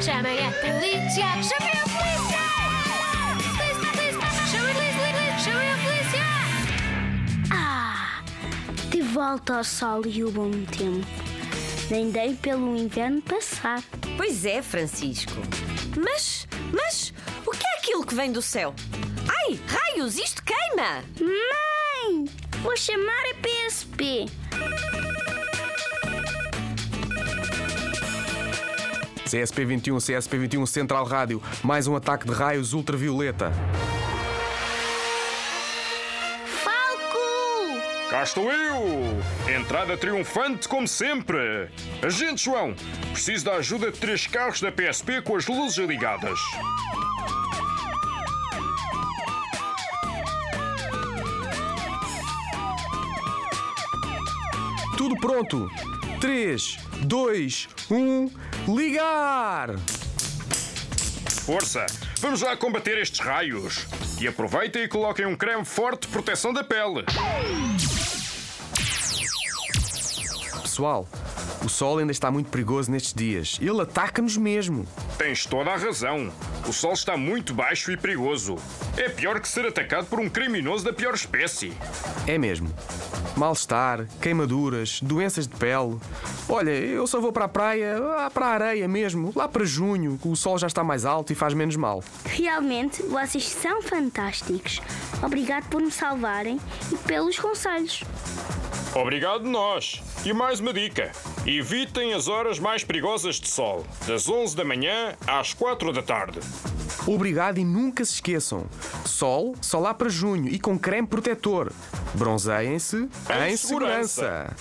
[0.00, 1.26] Chamem a polícia!
[1.42, 2.42] Chamem a polícia!
[3.56, 4.28] Polícia, polícia!
[4.50, 5.38] Chamem a polícia!
[5.38, 6.24] Chamem a polícia!
[7.50, 8.22] Ah,
[8.90, 11.06] de volta ao sol e o bom tempo.
[11.90, 13.82] Nem dei pelo inverno passar.
[14.18, 15.32] Pois é, Francisco.
[15.96, 17.14] Mas, mas,
[17.46, 18.74] o que é aquilo que vem do céu?
[19.26, 21.02] Ai, raios, isto queima!
[21.18, 22.26] Mãe,
[22.62, 24.26] vou chamar a PSP.
[29.26, 31.42] CSP21, CSP21 Central Rádio.
[31.62, 33.52] Mais um ataque de raios ultravioleta.
[36.62, 38.10] Falco!
[38.10, 39.56] Cá estou eu!
[39.58, 41.68] Entrada triunfante como sempre!
[42.02, 42.74] Agente João,
[43.12, 46.38] preciso da ajuda de três carros da PSP com as luzes ligadas.
[54.96, 55.70] Tudo pronto.
[56.20, 58.30] 3, 2, 1,
[58.74, 59.76] ligar!
[61.44, 61.84] Força!
[62.20, 63.86] Vamos lá combater estes raios!
[64.20, 67.04] E aproveitem e coloquem um creme forte de proteção da pele.
[70.62, 71.06] Pessoal,
[71.66, 73.58] o sol ainda está muito perigoso nestes dias.
[73.60, 74.86] Ele ataca-nos mesmo.
[75.18, 76.32] Tens toda a razão.
[76.64, 78.54] O sol está muito baixo e perigoso.
[78.96, 81.72] É pior que ser atacado por um criminoso da pior espécie.
[82.24, 82.72] É mesmo.
[83.36, 85.98] Mal-estar, queimaduras, doenças de pele.
[86.48, 90.16] Olha, eu só vou para a praia, lá para a areia mesmo, lá para junho,
[90.22, 92.02] que o sol já está mais alto e faz menos mal.
[92.24, 94.80] Realmente, vocês são fantásticos.
[95.20, 96.60] Obrigado por me salvarem
[96.92, 98.04] e pelos conselhos.
[99.00, 100.02] Obrigado nós.
[100.24, 101.12] E mais uma dica.
[101.44, 106.40] Evitem as horas mais perigosas de sol, das 11 da manhã às 4 da tarde.
[107.06, 108.64] Obrigado e nunca se esqueçam.
[109.04, 111.70] Sol, só lá para junho e com creme protetor.
[112.14, 114.08] Bronzeiem-se Em em segurança.
[114.08, 114.56] segurança.